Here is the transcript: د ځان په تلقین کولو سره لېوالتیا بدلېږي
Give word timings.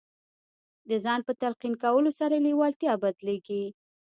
د 0.89 0.91
ځان 1.05 1.19
په 1.27 1.33
تلقین 1.41 1.73
کولو 1.83 2.11
سره 2.19 2.35
لېوالتیا 2.45 2.93
بدلېږي 3.03 3.63